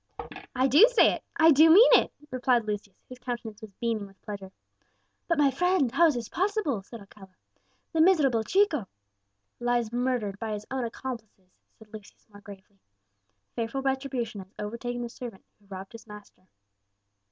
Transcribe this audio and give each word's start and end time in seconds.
"I 0.55 0.67
do 0.67 0.87
say 0.91 1.13
it 1.13 1.23
I 1.37 1.51
do 1.51 1.69
mean 1.69 1.89
it," 1.93 2.11
replied 2.31 2.65
Lucius, 2.65 2.95
whose 3.07 3.19
countenance 3.19 3.61
was 3.61 3.69
beaming 3.79 4.07
with 4.07 4.19
pleasure. 4.23 4.51
"But, 5.27 5.37
my 5.37 5.51
friend, 5.51 5.91
how 5.91 6.07
is 6.07 6.15
this 6.15 6.27
possible?" 6.27 6.79
asked 6.79 6.91
Alcala; 6.95 7.35
"the 7.93 8.01
miserable 8.01 8.41
Chico" 8.43 8.87
"Lies 9.59 9.91
murdered 9.93 10.39
by 10.39 10.53
his 10.53 10.65
own 10.71 10.85
accomplices," 10.85 11.51
said 11.77 11.93
Lucius 11.93 12.25
more 12.31 12.41
gravely; 12.41 12.79
"fearful 13.55 13.83
retribution 13.83 14.41
has 14.41 14.51
overtaken 14.57 15.03
the 15.03 15.07
servant 15.09 15.45
who 15.59 15.67
robbed 15.67 15.91
his 15.91 16.07
master." 16.07 16.47